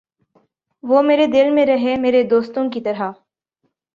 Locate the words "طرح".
2.81-3.11